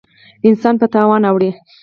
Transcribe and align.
انسان 0.47 0.75
په 0.81 0.87
تاوان 0.93 1.21
اړوي. 1.29 1.51